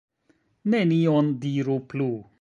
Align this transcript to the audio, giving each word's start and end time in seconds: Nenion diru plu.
Nenion 0.73 1.31
diru 1.45 1.79
plu. 1.93 2.13